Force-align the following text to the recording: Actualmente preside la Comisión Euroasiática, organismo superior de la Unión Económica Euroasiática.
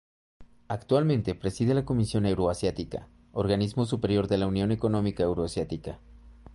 Actualmente 0.67 1.35
preside 1.35 1.75
la 1.75 1.85
Comisión 1.85 2.25
Euroasiática, 2.25 3.07
organismo 3.33 3.85
superior 3.85 4.27
de 4.27 4.39
la 4.39 4.47
Unión 4.47 4.71
Económica 4.71 5.21
Euroasiática. 5.21 5.99